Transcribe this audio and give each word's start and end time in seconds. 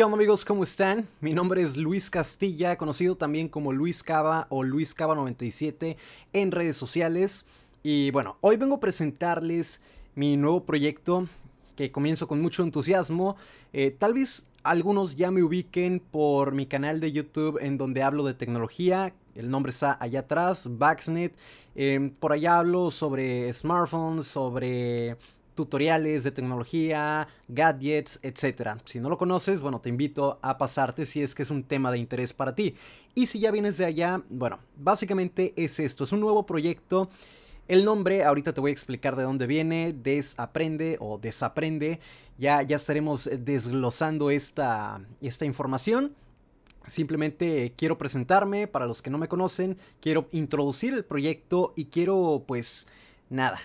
¿Qué 0.00 0.04
onda 0.04 0.16
amigos? 0.16 0.46
¿Cómo 0.46 0.64
están? 0.64 1.06
Mi 1.20 1.34
nombre 1.34 1.60
es 1.60 1.76
Luis 1.76 2.08
Castilla, 2.08 2.78
conocido 2.78 3.18
también 3.18 3.50
como 3.50 3.70
Luis 3.70 4.02
Cava 4.02 4.46
o 4.48 4.62
Luis 4.62 4.94
Cava 4.94 5.14
97 5.14 5.98
en 6.32 6.52
redes 6.52 6.78
sociales. 6.78 7.44
Y 7.82 8.10
bueno, 8.10 8.38
hoy 8.40 8.56
vengo 8.56 8.76
a 8.76 8.80
presentarles 8.80 9.82
mi 10.14 10.38
nuevo 10.38 10.64
proyecto 10.64 11.28
que 11.76 11.92
comienzo 11.92 12.26
con 12.26 12.40
mucho 12.40 12.62
entusiasmo. 12.62 13.36
Eh, 13.74 13.90
tal 13.90 14.14
vez 14.14 14.46
algunos 14.62 15.16
ya 15.16 15.30
me 15.30 15.42
ubiquen 15.42 16.00
por 16.00 16.52
mi 16.52 16.64
canal 16.64 16.98
de 16.98 17.12
YouTube 17.12 17.58
en 17.60 17.76
donde 17.76 18.02
hablo 18.02 18.24
de 18.24 18.32
tecnología. 18.32 19.12
El 19.34 19.50
nombre 19.50 19.68
está 19.68 19.98
allá 20.00 20.20
atrás, 20.20 20.78
Baxnet. 20.78 21.34
Eh, 21.74 22.10
por 22.18 22.32
allá 22.32 22.56
hablo 22.56 22.90
sobre 22.90 23.52
smartphones, 23.52 24.28
sobre 24.28 25.18
tutoriales 25.60 26.24
de 26.24 26.30
tecnología, 26.30 27.28
gadgets, 27.48 28.18
etc. 28.22 28.80
Si 28.86 28.98
no 28.98 29.10
lo 29.10 29.18
conoces, 29.18 29.60
bueno, 29.60 29.82
te 29.82 29.90
invito 29.90 30.38
a 30.40 30.56
pasarte 30.56 31.04
si 31.04 31.22
es 31.22 31.34
que 31.34 31.42
es 31.42 31.50
un 31.50 31.64
tema 31.64 31.92
de 31.92 31.98
interés 31.98 32.32
para 32.32 32.54
ti. 32.54 32.76
Y 33.14 33.26
si 33.26 33.40
ya 33.40 33.50
vienes 33.50 33.76
de 33.76 33.84
allá, 33.84 34.22
bueno, 34.30 34.60
básicamente 34.74 35.52
es 35.56 35.78
esto, 35.78 36.04
es 36.04 36.12
un 36.12 36.20
nuevo 36.20 36.46
proyecto. 36.46 37.10
El 37.68 37.84
nombre, 37.84 38.24
ahorita 38.24 38.54
te 38.54 38.62
voy 38.62 38.70
a 38.70 38.72
explicar 38.72 39.16
de 39.16 39.24
dónde 39.24 39.46
viene, 39.46 39.92
desaprende 39.92 40.96
o 40.98 41.18
desaprende. 41.18 42.00
Ya, 42.38 42.62
ya 42.62 42.76
estaremos 42.76 43.28
desglosando 43.30 44.30
esta, 44.30 45.02
esta 45.20 45.44
información. 45.44 46.14
Simplemente 46.86 47.74
quiero 47.76 47.98
presentarme 47.98 48.66
para 48.66 48.86
los 48.86 49.02
que 49.02 49.10
no 49.10 49.18
me 49.18 49.28
conocen, 49.28 49.76
quiero 50.00 50.26
introducir 50.32 50.94
el 50.94 51.04
proyecto 51.04 51.74
y 51.76 51.84
quiero 51.84 52.44
pues 52.46 52.86
nada, 53.28 53.60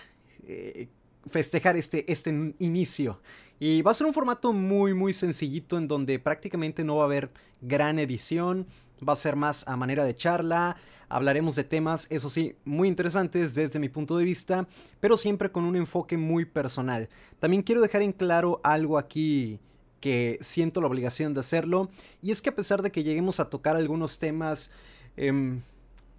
eh, 0.46 0.88
festejar 1.26 1.76
este, 1.76 2.10
este 2.10 2.54
inicio. 2.58 3.20
Y 3.58 3.82
va 3.82 3.90
a 3.90 3.94
ser 3.94 4.06
un 4.06 4.12
formato 4.12 4.52
muy, 4.52 4.94
muy 4.94 5.14
sencillito 5.14 5.78
en 5.78 5.88
donde 5.88 6.18
prácticamente 6.18 6.84
no 6.84 6.96
va 6.96 7.02
a 7.02 7.06
haber 7.06 7.30
gran 7.60 7.98
edición. 7.98 8.66
Va 9.06 9.14
a 9.14 9.16
ser 9.16 9.36
más 9.36 9.66
a 9.66 9.76
manera 9.76 10.04
de 10.04 10.14
charla. 10.14 10.76
Hablaremos 11.08 11.54
de 11.54 11.62
temas, 11.64 12.08
eso 12.10 12.28
sí, 12.28 12.56
muy 12.64 12.88
interesantes 12.88 13.54
desde 13.54 13.78
mi 13.78 13.88
punto 13.88 14.16
de 14.16 14.24
vista, 14.24 14.66
pero 14.98 15.16
siempre 15.16 15.52
con 15.52 15.64
un 15.64 15.76
enfoque 15.76 16.16
muy 16.16 16.44
personal. 16.44 17.08
También 17.38 17.62
quiero 17.62 17.80
dejar 17.80 18.02
en 18.02 18.12
claro 18.12 18.60
algo 18.64 18.98
aquí 18.98 19.60
que 20.00 20.38
siento 20.40 20.80
la 20.80 20.88
obligación 20.88 21.32
de 21.32 21.40
hacerlo. 21.40 21.90
Y 22.22 22.32
es 22.32 22.42
que 22.42 22.50
a 22.50 22.54
pesar 22.54 22.82
de 22.82 22.90
que 22.90 23.04
lleguemos 23.04 23.38
a 23.38 23.50
tocar 23.50 23.76
algunos 23.76 24.18
temas 24.18 24.70
em, 25.16 25.62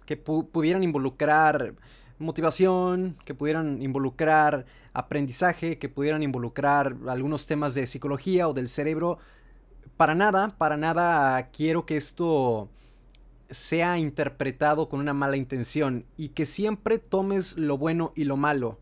que 0.06 0.16
pudieran 0.16 0.82
involucrar 0.82 1.74
motivación, 2.18 3.16
que 3.24 3.34
pudieran 3.34 3.82
involucrar 3.82 4.66
aprendizaje, 4.92 5.78
que 5.78 5.88
pudieran 5.88 6.22
involucrar 6.22 6.96
algunos 7.06 7.46
temas 7.46 7.74
de 7.74 7.86
psicología 7.86 8.48
o 8.48 8.54
del 8.54 8.68
cerebro. 8.68 9.18
Para 9.96 10.14
nada, 10.14 10.54
para 10.58 10.76
nada 10.76 11.50
quiero 11.50 11.86
que 11.86 11.96
esto 11.96 12.68
sea 13.50 13.98
interpretado 13.98 14.88
con 14.88 15.00
una 15.00 15.14
mala 15.14 15.36
intención 15.36 16.04
y 16.16 16.30
que 16.30 16.46
siempre 16.46 16.98
tomes 16.98 17.56
lo 17.56 17.78
bueno 17.78 18.12
y 18.14 18.24
lo 18.24 18.36
malo. 18.36 18.78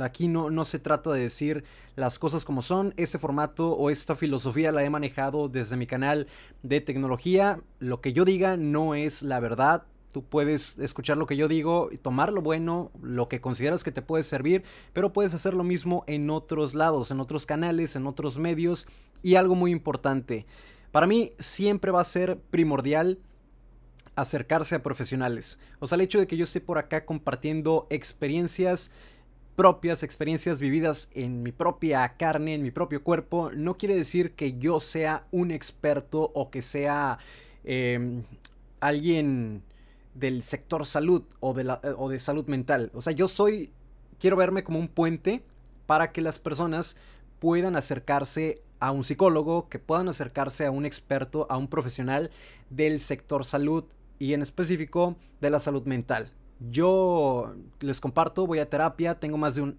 Aquí 0.00 0.28
no, 0.28 0.50
no 0.50 0.64
se 0.64 0.78
trata 0.78 1.10
de 1.10 1.20
decir 1.20 1.64
las 1.96 2.18
cosas 2.18 2.44
como 2.44 2.62
son. 2.62 2.94
Ese 2.96 3.18
formato 3.18 3.72
o 3.72 3.90
esta 3.90 4.14
filosofía 4.16 4.72
la 4.72 4.84
he 4.84 4.90
manejado 4.90 5.48
desde 5.48 5.76
mi 5.76 5.86
canal 5.86 6.28
de 6.62 6.80
tecnología. 6.80 7.60
Lo 7.78 8.00
que 8.00 8.12
yo 8.12 8.24
diga 8.24 8.56
no 8.56 8.94
es 8.94 9.22
la 9.22 9.40
verdad. 9.40 9.84
Tú 10.12 10.24
puedes 10.24 10.78
escuchar 10.78 11.16
lo 11.16 11.26
que 11.26 11.36
yo 11.36 11.46
digo 11.46 11.90
tomar 12.02 12.32
lo 12.32 12.42
bueno, 12.42 12.90
lo 13.00 13.28
que 13.28 13.40
consideras 13.40 13.84
que 13.84 13.92
te 13.92 14.02
puede 14.02 14.24
servir, 14.24 14.64
pero 14.92 15.12
puedes 15.12 15.34
hacer 15.34 15.54
lo 15.54 15.62
mismo 15.62 16.04
en 16.06 16.30
otros 16.30 16.74
lados, 16.74 17.10
en 17.10 17.20
otros 17.20 17.46
canales, 17.46 17.94
en 17.94 18.06
otros 18.06 18.38
medios. 18.38 18.88
Y 19.22 19.36
algo 19.36 19.54
muy 19.54 19.70
importante, 19.70 20.46
para 20.90 21.06
mí 21.06 21.32
siempre 21.38 21.90
va 21.90 22.00
a 22.00 22.04
ser 22.04 22.38
primordial 22.50 23.18
acercarse 24.16 24.74
a 24.74 24.82
profesionales. 24.82 25.58
O 25.78 25.86
sea, 25.86 25.96
el 25.96 26.02
hecho 26.02 26.18
de 26.18 26.26
que 26.26 26.36
yo 26.36 26.44
esté 26.44 26.60
por 26.60 26.78
acá 26.78 27.04
compartiendo 27.04 27.86
experiencias 27.90 28.90
propias, 29.56 30.02
experiencias 30.02 30.58
vividas 30.58 31.10
en 31.14 31.42
mi 31.42 31.52
propia 31.52 32.16
carne, 32.16 32.54
en 32.54 32.62
mi 32.62 32.70
propio 32.70 33.02
cuerpo, 33.02 33.50
no 33.52 33.76
quiere 33.76 33.94
decir 33.94 34.32
que 34.32 34.58
yo 34.58 34.80
sea 34.80 35.26
un 35.30 35.50
experto 35.50 36.30
o 36.34 36.50
que 36.50 36.62
sea 36.62 37.18
em, 37.64 38.22
alguien 38.80 39.62
del 40.20 40.42
sector 40.42 40.86
salud 40.86 41.22
o 41.40 41.54
de, 41.54 41.64
la, 41.64 41.80
o 41.96 42.08
de 42.08 42.18
salud 42.18 42.46
mental. 42.46 42.90
O 42.94 43.02
sea, 43.02 43.12
yo 43.12 43.26
soy, 43.26 43.72
quiero 44.18 44.36
verme 44.36 44.62
como 44.62 44.78
un 44.78 44.88
puente 44.88 45.42
para 45.86 46.12
que 46.12 46.20
las 46.20 46.38
personas 46.38 46.96
puedan 47.40 47.74
acercarse 47.74 48.62
a 48.78 48.92
un 48.92 49.04
psicólogo, 49.04 49.68
que 49.68 49.78
puedan 49.78 50.08
acercarse 50.08 50.66
a 50.66 50.70
un 50.70 50.86
experto, 50.86 51.46
a 51.50 51.56
un 51.56 51.68
profesional 51.68 52.30
del 52.68 53.00
sector 53.00 53.44
salud 53.44 53.84
y 54.18 54.34
en 54.34 54.42
específico 54.42 55.16
de 55.40 55.50
la 55.50 55.58
salud 55.58 55.84
mental. 55.84 56.30
Yo 56.70 57.54
les 57.80 58.00
comparto, 58.02 58.46
voy 58.46 58.58
a 58.58 58.68
terapia, 58.68 59.18
tengo 59.18 59.38
más 59.38 59.54
de 59.54 59.62
un, 59.62 59.76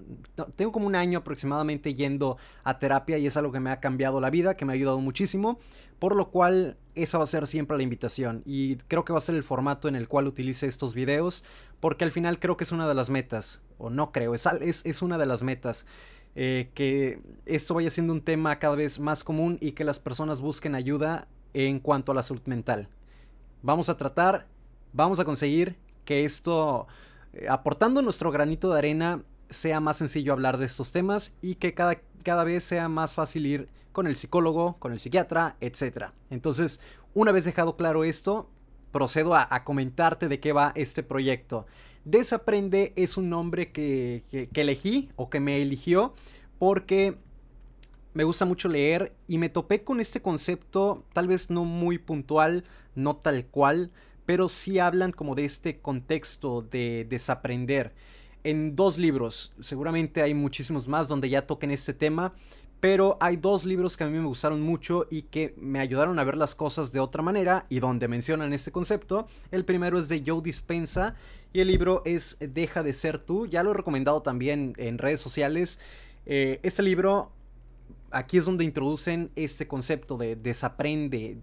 tengo 0.56 0.72
como 0.72 0.88
un 0.88 0.96
año 0.96 1.20
aproximadamente 1.20 1.94
yendo 1.94 2.38
a 2.64 2.80
terapia 2.80 3.20
y 3.20 3.28
es 3.28 3.38
algo 3.38 3.52
que 3.52 3.60
me 3.60 3.70
ha 3.70 3.80
cambiado 3.80 4.20
la 4.20 4.32
vida, 4.32 4.58
que 4.58 4.66
me 4.66 4.74
ha 4.74 4.76
ayudado 4.76 5.00
muchísimo, 5.00 5.60
por 6.00 6.16
lo 6.16 6.32
cual 6.32 6.78
esa 6.96 7.18
va 7.18 7.24
a 7.24 7.28
ser 7.28 7.48
siempre 7.48 7.78
la 7.78 7.84
invitación 7.84 8.44
y 8.46 8.76
creo 8.76 9.06
que 9.06 9.14
va 9.14 9.20
a 9.20 9.22
ser 9.22 9.36
el 9.36 9.44
formato 9.44 9.88
en 9.88 9.96
el 9.96 10.08
cual 10.08 10.28
utilice 10.28 10.68
estos 10.68 10.94
videos, 10.94 11.44
porque 11.80 12.04
al 12.04 12.12
final 12.12 12.40
creo 12.40 12.58
que 12.58 12.64
es 12.64 12.72
una 12.72 12.88
de 12.88 12.94
las 12.94 13.10
metas, 13.10 13.62
o 13.78 13.90
no 13.90 14.12
creo, 14.12 14.36
es, 14.36 14.46
es, 14.86 15.02
una 15.02 15.18
de 15.18 15.26
las 15.26 15.44
metas. 15.44 15.86
Eh, 16.34 16.70
que 16.74 17.20
esto 17.46 17.74
vaya 17.74 17.90
siendo 17.90 18.14
un 18.14 18.22
tema 18.22 18.58
cada 18.58 18.78
vez 18.78 19.00
más 19.00 19.22
común 19.22 19.58
y 19.60 19.74
que 19.74 19.84
las 19.84 20.00
personas 20.00 20.40
busquen 20.40 20.76
ayuda 20.76 21.28
en 21.54 21.80
cuanto 21.80 22.14
a 22.14 22.16
la 22.16 22.24
salud 22.24 22.42
mental. 22.46 22.88
Vamos 23.62 23.90
a 23.90 23.98
tratar, 23.98 24.48
vamos 24.94 25.20
a 25.20 25.26
conseguir 25.26 25.76
que 26.06 26.24
esto, 26.24 26.88
eh, 27.34 27.48
aportando 27.50 28.02
nuestro 28.02 28.32
granito 28.32 28.72
de 28.72 28.78
arena, 28.78 29.24
sea 29.52 29.80
más 29.80 29.98
sencillo 29.98 30.34
hablar 30.34 30.58
de 30.58 30.66
estos 30.66 30.92
temas 30.92 31.36
y 31.42 31.56
que 31.56 31.74
cada, 31.76 32.02
cada 32.24 32.44
vez 32.44 32.64
sea 32.64 32.90
más 32.90 33.14
fácil 33.14 33.46
ir 33.46 33.68
con 33.92 34.08
el 34.08 34.16
psicólogo, 34.16 34.78
con 34.80 34.92
el 34.92 35.00
psiquiatra, 35.00 35.58
etc. 35.60 36.06
Entonces, 36.30 36.80
una 37.14 37.32
vez 37.32 37.46
dejado 37.46 37.76
claro 37.76 38.04
esto, 38.04 38.50
procedo 38.92 39.36
a, 39.36 39.64
comentarte 39.64 40.28
de 40.28 40.40
qué 40.40 40.54
va 40.54 40.72
este 40.76 41.04
proyecto. 41.04 41.66
Desaprende 42.04 42.94
es 42.96 43.18
un 43.18 43.30
nombre 43.30 43.72
que, 43.72 44.24
que 44.32 44.62
elegí 44.62 45.10
o 45.16 45.30
que 45.30 45.40
me 45.40 45.62
eligió 45.62 46.14
porque 46.58 47.18
me 48.14 48.24
gusta 48.24 48.46
mucho 48.46 48.68
leer 48.68 49.14
y 49.28 49.38
me 49.38 49.50
topé 49.50 49.84
con 49.84 50.00
este 50.00 50.22
concepto, 50.22 51.06
tal 51.14 51.28
vez 51.28 51.50
no 51.50 51.64
muy 51.64 51.98
puntual, 51.98 52.66
no 52.96 53.16
tal 53.16 53.46
cual, 53.46 53.92
pero 54.26 54.50
sí 54.50 54.80
hablan 54.80 55.12
como 55.12 55.36
de 55.36 55.46
este 55.46 55.80
contexto 55.80 56.62
de 56.62 57.06
desaprender. 57.10 57.94
En 58.44 58.76
dos 58.76 58.98
libros, 58.98 59.54
seguramente 59.62 60.22
hay 60.22 60.34
muchísimos 60.34 60.88
más 60.88 61.08
donde 61.08 61.30
ya 61.30 61.46
toquen 61.46 61.70
este 61.70 61.94
tema, 61.94 62.34
pero 62.80 63.18
hay 63.20 63.38
dos 63.38 63.64
libros 63.64 63.96
que 63.96 64.04
a 64.04 64.08
mí 64.08 64.18
me 64.18 64.26
gustaron 64.26 64.62
mucho 64.62 65.06
y 65.12 65.22
que 65.24 65.54
me 65.58 65.80
ayudaron 65.80 66.18
a 66.18 66.24
ver 66.24 66.36
las 66.36 66.56
cosas 66.56 66.92
de 66.92 67.00
otra 67.00 67.22
manera 67.22 67.68
y 67.70 67.80
donde 67.80 68.08
mencionan 68.08 68.54
este 68.54 68.72
concepto. 68.72 69.28
El 69.52 69.66
primero 69.66 70.00
es 70.00 70.10
de 70.10 70.24
Joe 70.26 70.42
Dispensa 70.42 71.16
y 71.54 71.60
el 71.60 71.68
libro 71.68 72.02
es 72.06 72.38
Deja 72.40 72.82
de 72.82 72.94
ser 72.94 73.20
tú. 73.20 73.46
Ya 73.46 73.62
lo 73.62 73.70
he 73.70 73.74
recomendado 73.76 74.24
también 74.24 74.74
en 74.78 74.98
redes 74.98 75.22
sociales. 75.22 75.80
Eh, 76.26 76.60
este 76.64 76.82
libro, 76.82 77.32
aquí 78.10 78.40
es 78.40 78.46
donde 78.46 78.64
introducen 78.64 79.30
este 79.36 79.68
concepto 79.68 80.18
de 80.18 80.36
desaprende, 80.36 81.38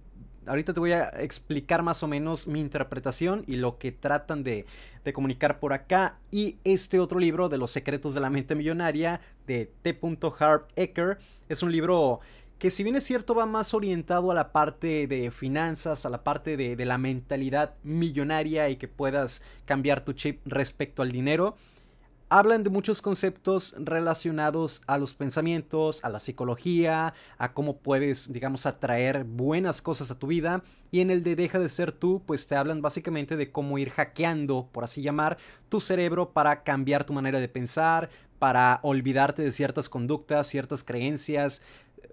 ahorita 0.49 0.75
te 0.75 0.81
voy 0.81 0.93
a 0.93 1.09
explicar 1.21 1.83
más 1.83 2.03
o 2.03 2.09
menos 2.09 2.47
mi 2.47 2.61
interpretación 2.61 3.45
y 3.47 3.57
lo 3.57 3.79
que 3.79 3.93
tratan 3.93 4.43
de, 4.43 4.67
comunicar 5.15 5.59
por 5.59 5.73
acá. 5.73 6.19
Y 6.31 6.57
este 6.65 7.01
otro 7.01 7.19
libro 7.19 7.49
de 7.49 7.57
los 7.57 7.71
secretos 7.71 8.15
de 8.15 8.21
la 8.21 8.29
mente 8.29 8.55
millonaria 8.55 9.21
de 9.47 9.71
T. 9.83 9.99
Harp 10.39 10.69
Ecker 10.77 11.19
es 11.49 11.63
un 11.63 11.73
libro 11.73 12.21
que 12.59 12.71
si 12.71 12.83
bien 12.83 12.97
es 12.97 13.05
cierto 13.05 13.35
va 13.35 13.47
más 13.47 13.73
orientado 13.73 14.31
a 14.31 14.35
la 14.35 14.53
parte 14.53 15.07
de 15.07 15.31
finanzas, 15.31 16.05
a 16.05 16.11
la 16.11 16.25
parte 16.25 16.57
de, 16.57 16.77
de 16.77 16.85
la 16.85 16.99
mentalidad 16.99 17.75
millonaria 17.85 18.69
y 18.69 18.77
que 18.77 18.89
puedas 18.89 19.43
cambiar 19.65 20.05
tu 20.05 20.13
chip 20.13 20.41
respecto 20.45 21.01
al 21.01 21.13
dinero 21.13 21.57
hablan 22.31 22.63
de 22.63 22.71
muchos 22.71 23.01
conceptos 23.01 23.75
relacionados 23.79 24.83
a 24.87 24.99
los 24.99 25.15
pensamientos, 25.15 26.05
a 26.05 26.11
la 26.11 26.21
psicología, 26.21 27.15
a 27.39 27.53
cómo 27.53 27.79
puedes, 27.79 28.33
digamos, 28.33 28.67
atraer 28.67 29.25
buenas 29.25 29.81
cosas 29.81 30.11
a 30.11 30.19
tu 30.19 30.27
vida. 30.27 30.63
Y 30.91 31.01
en 31.01 31.11
el 31.11 31.23
de 31.23 31.37
Deja 31.37 31.59
de 31.59 31.69
ser 31.69 31.93
tú, 31.93 32.23
pues 32.27 32.47
te 32.47 32.57
hablan 32.57 32.83
básicamente 32.83 33.37
de 33.37 33.51
cómo 33.51 33.79
ir 33.79 33.91
hackeando, 33.91 34.69
por 34.73 34.85
así 34.85 35.03
llamar, 35.03 35.39
tu 35.69 35.81
cerebro 35.81 36.31
para 36.33 36.63
cambiar 36.63 37.05
tu 37.05 37.13
manera 37.13 37.41
de 37.41 37.49
pensar, 37.49 38.11
para 38.39 38.81
olvidarte 38.83 39.43
de 39.43 39.53
ciertas 39.53 39.89
conductas, 39.89 40.47
ciertas 40.47 40.85
creencias. 40.85 41.63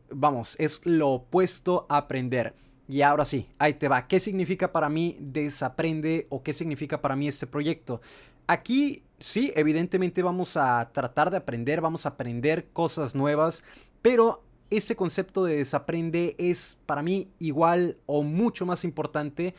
Vamos, 0.10 0.56
es 0.60 0.82
lo 0.86 1.10
opuesto 1.10 1.86
a 1.90 1.98
aprender. 1.98 2.54
Y 2.88 3.02
ahora 3.02 3.26
sí, 3.26 3.48
ahí 3.58 3.74
te 3.74 3.88
va. 3.88 4.08
¿Qué 4.08 4.20
significa 4.20 4.72
para 4.72 4.90
mí 4.90 5.18
desaprende 5.20 6.28
o 6.30 6.44
qué 6.44 6.54
significa 6.54 7.02
para 7.02 7.16
mí 7.16 7.28
este 7.28 7.48
proyecto? 7.48 8.02
Aquí 8.48 9.04
sí, 9.20 9.52
evidentemente 9.56 10.22
vamos 10.22 10.56
a 10.56 10.92
tratar 10.92 11.32
de 11.32 11.38
aprender, 11.38 11.82
vamos 11.82 12.06
a 12.06 12.10
aprender 12.10 12.68
cosas 12.74 13.16
nuevas, 13.16 13.64
pero 14.02 14.44
este 14.70 14.96
concepto 14.96 15.44
de 15.46 15.58
desaprende 15.58 16.36
es 16.38 16.78
para 16.86 17.02
mí 17.02 17.30
igual 17.40 17.98
o 18.06 18.24
mucho 18.24 18.66
más 18.66 18.84
importante 18.84 19.56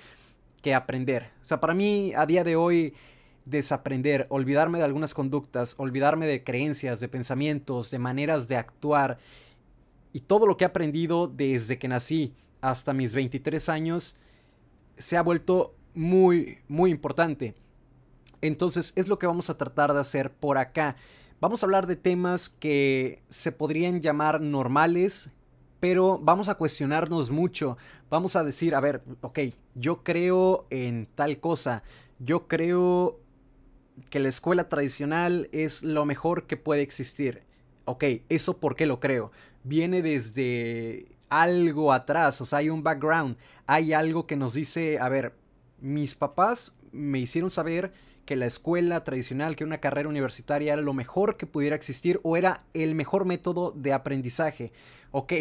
que 0.62 0.74
aprender. 0.74 1.30
O 1.42 1.44
sea, 1.44 1.60
para 1.60 1.74
mí 1.74 2.12
a 2.14 2.26
día 2.26 2.44
de 2.44 2.54
hoy 2.54 2.94
desaprender, 3.44 4.26
olvidarme 4.28 4.78
de 4.78 4.84
algunas 4.84 5.14
conductas, 5.14 5.74
olvidarme 5.78 6.26
de 6.26 6.44
creencias, 6.44 7.00
de 7.00 7.08
pensamientos, 7.08 7.90
de 7.90 7.98
maneras 7.98 8.48
de 8.48 8.56
actuar 8.56 9.18
y 10.12 10.20
todo 10.20 10.46
lo 10.46 10.56
que 10.56 10.64
he 10.64 10.66
aprendido 10.66 11.28
desde 11.28 11.78
que 11.78 11.88
nací 11.88 12.34
hasta 12.60 12.92
mis 12.92 13.14
23 13.14 13.68
años 13.68 14.16
se 14.98 15.16
ha 15.16 15.22
vuelto 15.22 15.74
muy, 15.94 16.58
muy 16.68 16.90
importante. 16.90 17.54
Entonces 18.40 18.92
es 18.96 19.08
lo 19.08 19.18
que 19.18 19.26
vamos 19.26 19.50
a 19.50 19.56
tratar 19.56 19.92
de 19.92 20.00
hacer 20.00 20.32
por 20.32 20.58
acá. 20.58 20.96
Vamos 21.40 21.62
a 21.62 21.66
hablar 21.66 21.86
de 21.86 21.96
temas 21.96 22.48
que 22.48 23.22
se 23.28 23.52
podrían 23.52 24.00
llamar 24.00 24.40
normales, 24.40 25.30
pero 25.80 26.18
vamos 26.18 26.48
a 26.48 26.54
cuestionarnos 26.54 27.30
mucho. 27.30 27.76
Vamos 28.08 28.36
a 28.36 28.44
decir, 28.44 28.74
a 28.74 28.80
ver, 28.80 29.02
ok, 29.20 29.40
yo 29.74 30.02
creo 30.02 30.66
en 30.70 31.08
tal 31.14 31.40
cosa, 31.40 31.82
yo 32.18 32.46
creo 32.46 33.20
que 34.10 34.20
la 34.20 34.28
escuela 34.28 34.68
tradicional 34.68 35.48
es 35.52 35.82
lo 35.82 36.04
mejor 36.04 36.46
que 36.46 36.56
puede 36.56 36.82
existir. 36.82 37.42
Ok, 37.84 38.04
¿eso 38.28 38.58
por 38.58 38.76
qué 38.76 38.86
lo 38.86 39.00
creo? 39.00 39.32
Viene 39.64 40.02
desde 40.02 41.15
algo 41.28 41.92
atrás, 41.92 42.40
o 42.40 42.46
sea, 42.46 42.60
hay 42.60 42.70
un 42.70 42.82
background, 42.82 43.36
hay 43.66 43.92
algo 43.92 44.26
que 44.26 44.36
nos 44.36 44.54
dice, 44.54 44.98
a 44.98 45.08
ver, 45.08 45.34
mis 45.80 46.14
papás 46.14 46.76
me 46.92 47.18
hicieron 47.18 47.50
saber 47.50 47.92
que 48.24 48.36
la 48.36 48.46
escuela 48.46 49.04
tradicional, 49.04 49.56
que 49.56 49.64
una 49.64 49.78
carrera 49.78 50.08
universitaria 50.08 50.72
era 50.72 50.82
lo 50.82 50.92
mejor 50.92 51.36
que 51.36 51.46
pudiera 51.46 51.76
existir 51.76 52.20
o 52.24 52.36
era 52.36 52.64
el 52.74 52.94
mejor 52.94 53.24
método 53.24 53.72
de 53.76 53.92
aprendizaje. 53.92 54.72
Ok, 55.12 55.32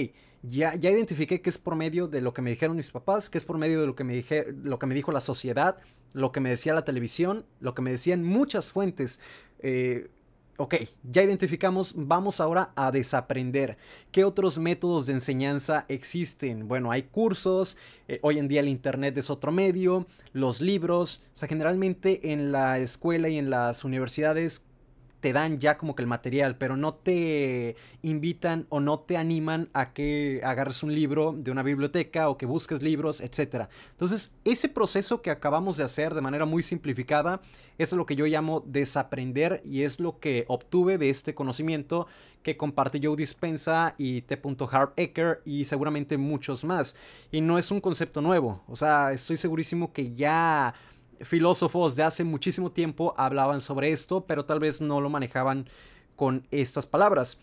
ya, 0.43 0.75
ya 0.75 0.91
identifiqué 0.91 1.41
que 1.41 1.49
es 1.49 1.57
por 1.57 1.75
medio 1.75 2.07
de 2.07 2.21
lo 2.21 2.33
que 2.33 2.43
me 2.43 2.51
dijeron 2.51 2.77
mis 2.77 2.91
papás, 2.91 3.29
que 3.29 3.39
es 3.39 3.43
por 3.43 3.57
medio 3.57 3.81
de 3.81 3.87
lo 3.87 3.95
que 3.95 4.03
me, 4.03 4.13
dije, 4.13 4.53
lo 4.63 4.77
que 4.77 4.85
me 4.85 4.93
dijo 4.93 5.11
la 5.11 5.21
sociedad, 5.21 5.77
lo 6.13 6.31
que 6.31 6.39
me 6.39 6.49
decía 6.49 6.73
la 6.73 6.85
televisión, 6.85 7.45
lo 7.59 7.73
que 7.73 7.81
me 7.81 7.91
decían 7.91 8.23
muchas 8.23 8.69
fuentes. 8.69 9.19
Eh, 9.59 10.09
Ok, 10.57 10.75
ya 11.03 11.21
identificamos, 11.21 11.93
vamos 11.97 12.39
ahora 12.39 12.71
a 12.77 12.89
desaprender. 12.89 13.77
¿Qué 14.13 14.23
otros 14.23 14.57
métodos 14.57 15.05
de 15.05 15.11
enseñanza 15.11 15.83
existen? 15.89 16.69
Bueno, 16.69 16.91
hay 16.91 17.03
cursos, 17.03 17.75
eh, 18.07 18.19
hoy 18.21 18.39
en 18.39 18.47
día 18.47 18.61
el 18.61 18.69
Internet 18.69 19.17
es 19.17 19.29
otro 19.29 19.51
medio, 19.51 20.07
los 20.31 20.61
libros, 20.61 21.21
o 21.33 21.37
sea, 21.37 21.49
generalmente 21.49 22.31
en 22.31 22.53
la 22.53 22.79
escuela 22.79 23.27
y 23.27 23.37
en 23.37 23.49
las 23.49 23.83
universidades 23.83 24.63
te 25.25 25.33
dan 25.33 25.57
ya 25.57 25.75
como 25.79 25.95
que 25.95 26.03
el 26.03 26.07
material, 26.07 26.55
pero 26.55 26.77
no 26.77 26.93
te 26.93 27.75
invitan 28.03 28.67
o 28.69 28.79
no 28.79 28.99
te 28.99 29.17
animan 29.17 29.69
a 29.73 29.91
que 29.91 30.39
agarres 30.43 30.83
un 30.83 30.93
libro 30.93 31.33
de 31.35 31.49
una 31.49 31.63
biblioteca 31.63 32.29
o 32.29 32.37
que 32.37 32.45
busques 32.45 32.83
libros, 32.83 33.21
etc. 33.21 33.67
Entonces, 33.89 34.35
ese 34.43 34.69
proceso 34.69 35.23
que 35.23 35.31
acabamos 35.31 35.77
de 35.77 35.83
hacer 35.83 36.13
de 36.13 36.21
manera 36.21 36.45
muy 36.45 36.61
simplificada 36.61 37.41
es 37.79 37.91
lo 37.91 38.05
que 38.05 38.15
yo 38.15 38.27
llamo 38.27 38.63
desaprender 38.67 39.63
y 39.65 39.81
es 39.81 39.99
lo 39.99 40.19
que 40.19 40.45
obtuve 40.47 40.99
de 40.99 41.09
este 41.09 41.33
conocimiento 41.33 42.05
que 42.43 42.55
comparte 42.55 42.99
Joe 43.01 43.17
Dispensa 43.17 43.95
y 43.97 44.21
T. 44.21 44.39
Y 45.43 45.65
seguramente 45.65 46.19
muchos 46.19 46.63
más. 46.63 46.95
Y 47.31 47.41
no 47.41 47.57
es 47.57 47.71
un 47.71 47.81
concepto 47.81 48.21
nuevo, 48.21 48.61
o 48.67 48.75
sea, 48.75 49.11
estoy 49.11 49.39
segurísimo 49.39 49.91
que 49.91 50.13
ya 50.13 50.75
filósofos 51.21 51.95
de 51.95 52.03
hace 52.03 52.23
muchísimo 52.23 52.71
tiempo 52.71 53.13
hablaban 53.17 53.61
sobre 53.61 53.91
esto, 53.91 54.25
pero 54.25 54.43
tal 54.43 54.59
vez 54.59 54.81
no 54.81 55.01
lo 55.01 55.09
manejaban 55.09 55.67
con 56.15 56.47
estas 56.51 56.85
palabras. 56.85 57.39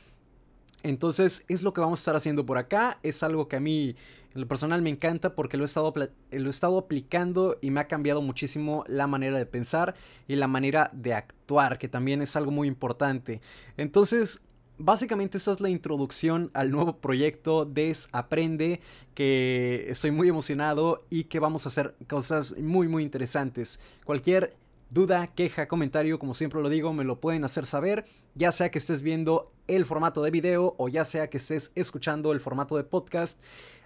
Entonces 0.83 1.45
es 1.49 1.63
lo 1.63 1.73
que 1.73 1.81
vamos 1.81 2.01
a 2.01 2.03
estar 2.03 2.17
haciendo 2.17 2.45
por 2.45 2.59
acá. 2.59 2.99
Es 3.03 3.23
algo 3.23 3.49
que 3.49 3.57
a 3.57 3.61
mí 3.61 3.95
en 4.35 4.41
lo 4.41 4.49
personal 4.49 4.83
me 4.83 4.91
encanta 4.91 5.35
porque 5.35 5.57
lo 5.57 5.65
he, 5.65 5.67
estado, 5.67 5.93
lo 5.95 6.47
he 6.47 6.51
estado 6.51 6.79
aplicando 6.79 7.59
y 7.61 7.71
me 7.71 7.81
ha 7.81 7.89
cambiado 7.89 8.23
muchísimo 8.23 8.85
la 8.89 9.07
manera 9.07 9.39
de 9.39 9.47
pensar 9.47 9.95
y 10.27 10.37
la 10.37 10.49
manera 10.49 10.91
de 10.93 11.15
actuar, 11.15 11.79
que 11.79 11.89
también 11.89 12.23
es 12.23 12.35
algo 12.35 12.51
muy 12.51 12.67
importante. 12.67 13.41
Entonces 13.77 14.43
básicamente 14.85 15.39
esa 15.39 15.53
es 15.53 15.61
la 15.61 15.71
introducción 15.71 16.51
al 16.55 16.71
nuevo 16.71 16.97
proyecto 16.97 17.65
Desaprende, 17.65 18.81
que 19.15 19.87
estoy 19.89 20.11
muy 20.11 20.29
emocionado 20.29 21.05
y 21.09 21.25
que 21.25 21.39
vamos 21.39 21.65
a 21.65 21.69
hacer 21.69 21.95
cosas 22.09 22.57
muy 22.59 22.89
muy 22.89 23.03
interesantes. 23.03 23.79
Cualquier 24.05 24.57
duda, 24.91 25.29
queja, 25.29 25.69
comentario, 25.69 26.19
como 26.19 26.35
siempre 26.35 26.61
lo 26.61 26.69
digo, 26.69 26.93
me 26.93 27.05
lo 27.05 27.21
pueden 27.21 27.45
hacer 27.45 27.65
saber, 27.65 28.05
ya 28.35 28.53
sea 28.53 28.71
que 28.71 28.79
estés 28.79 29.03
viendo 29.03 29.53
el 29.69 29.87
formato 29.87 30.23
de 30.23 30.31
video 30.31 30.75
o 30.77 30.89
ya 30.89 31.05
sea 31.05 31.31
que 31.31 31.39
estés 31.39 31.73
escuchando 31.75 32.33
el 32.33 32.41
formato 32.41 32.77
de 32.77 32.85
podcast, 32.85 33.39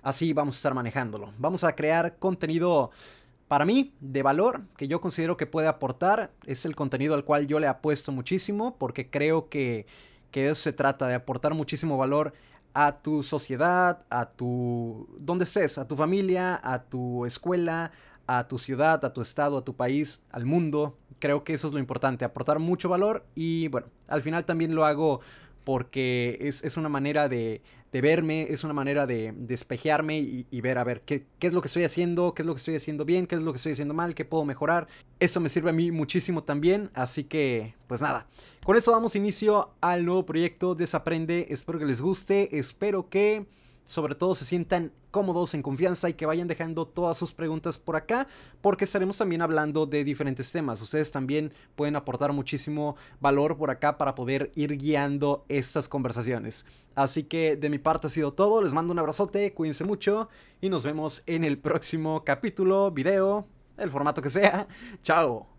así 0.03 0.33
vamos 0.33 0.57
a 0.57 0.59
estar 0.59 0.75
manejándolo. 0.75 1.33
Vamos 1.39 1.63
a 1.63 1.77
crear 1.77 2.17
contenido 2.19 2.91
para 3.47 3.65
mí 3.65 3.93
de 4.01 4.23
valor 4.23 4.63
que 4.77 4.89
yo 4.89 5.01
considero 5.01 5.37
que 5.37 5.47
puede 5.47 5.69
aportar, 5.69 6.33
es 6.47 6.65
el 6.65 6.75
contenido 6.75 7.15
al 7.15 7.25
cual 7.25 7.47
yo 7.47 7.61
le 7.61 7.69
apuesto 7.69 8.11
muchísimo 8.11 8.77
porque 8.77 9.09
creo 9.09 9.49
que 9.49 9.87
que 10.37 10.43
de 10.43 10.51
eso 10.51 10.61
se 10.61 10.75
trata, 10.75 11.09
de 11.09 11.15
aportar 11.15 11.55
muchísimo 11.55 11.97
valor 11.97 12.35
a 12.75 13.01
tu 13.01 13.23
sociedad, 13.23 14.05
a 14.11 14.29
tu... 14.29 15.09
donde 15.19 15.45
estés, 15.45 15.79
a 15.79 15.89
tu 15.89 15.97
familia, 15.97 16.61
a 16.63 16.83
tu 16.83 17.25
escuela, 17.25 17.91
a 18.27 18.47
tu 18.47 18.59
ciudad, 18.59 19.03
a 19.03 19.15
tu 19.15 19.23
estado, 19.23 19.57
a 19.57 19.65
tu 19.65 19.77
país, 19.77 20.27
al 20.31 20.45
mundo. 20.45 20.99
Creo 21.21 21.43
que 21.43 21.55
eso 21.55 21.69
es 21.69 21.73
lo 21.73 21.79
importante, 21.79 22.27
aportar 22.27 22.59
mucho 22.59 22.91
valor 22.91 23.25
y 23.35 23.69
bueno, 23.69 23.87
al 24.09 24.21
final 24.21 24.45
también 24.45 24.75
lo 24.75 24.85
hago 24.85 25.21
porque 25.65 26.37
es, 26.43 26.77
una 26.77 26.91
manera 26.91 27.31
de, 27.31 27.63
verme, 28.01 28.47
es 28.51 28.65
una 28.65 28.73
manera 28.73 29.07
de 29.07 29.33
despejearme 29.37 30.19
y, 30.19 30.61
ver, 30.61 30.79
a 30.79 30.85
ver, 30.85 31.03
qué, 31.03 31.27
qué, 31.39 31.47
es 31.47 31.53
lo 31.53 31.61
que 31.61 31.69
estoy 31.69 31.85
haciendo, 31.85 32.35
qué 32.35 32.43
es 32.43 32.47
lo 32.47 32.55
que 32.55 32.59
estoy 32.59 32.77
haciendo 32.77 33.05
bien, 33.05 33.27
qué 33.27 33.35
es 33.35 33.43
lo 33.43 33.53
que 33.53 33.57
estoy 33.57 33.73
haciendo 33.73 33.95
mal, 33.95 34.15
qué 34.15 34.25
puedo 34.25 34.45
mejorar. 34.45 34.89
Esto 35.21 35.41
me 35.41 35.49
sirve 35.49 35.71
a 35.71 35.73
mí 35.73 35.91
muchísimo 35.91 36.43
también, 36.45 36.91
así 36.95 37.25
que, 37.25 37.75
pues 37.87 38.03
nada. 38.03 38.27
Con 38.65 38.77
eso 38.77 38.93
damos 38.93 39.17
inicio 39.17 39.75
al 39.81 40.05
nuevo 40.05 40.27
proyecto 40.27 40.75
Desaprende. 40.75 41.47
Espero 41.51 41.79
que 41.79 41.87
les 41.87 42.01
guste, 42.01 42.59
espero 42.59 43.09
que 43.09 43.47
sobre 43.87 44.15
todo 44.15 44.35
se 44.35 44.45
sientan 44.45 44.93
cómodos, 45.11 45.55
en 45.55 45.63
confianza 45.63 46.11
y 46.11 46.15
que 46.15 46.27
vayan 46.27 46.49
dejando 46.49 46.87
todas 46.87 47.17
sus 47.17 47.33
preguntas 47.33 47.79
por 47.79 47.97
acá, 47.97 48.27
porque 48.61 48.85
estaremos 48.85 49.17
también 49.17 49.41
hablando 49.41 49.87
de 49.87 50.05
diferentes 50.05 50.53
temas. 50.53 50.83
Ustedes 50.83 51.11
también 51.11 51.53
pueden 51.75 51.97
aportar 51.97 52.33
muchísimo 52.33 52.97
valor 53.21 53.57
por 53.57 53.71
acá 53.71 53.97
para 53.97 54.15
poder 54.15 54.53
ir 54.55 54.77
guiando 54.77 55.47
estas 55.49 55.89
conversaciones. 55.89 56.67
Así 56.95 57.23
que 57.25 57.57
de 57.57 57.71
mi 57.71 57.79
parte 57.79 58.09
ha 58.09 58.11
sido 58.11 58.35
todo, 58.35 58.61
les 58.61 58.75
mando 58.75 58.93
un 58.93 58.99
abrazote, 58.99 59.55
cuídense 59.55 59.85
mucho 59.85 60.29
y 60.61 60.69
nos 60.69 60.85
vemos 60.85 61.23
en 61.27 61.45
el 61.45 61.57
próximo 61.59 62.25
capítulo, 62.25 62.91
video, 62.91 63.47
el 63.79 63.91
formato 63.91 64.21
que 64.21 64.31
sea. 64.31 64.69
Chao. 65.03 65.56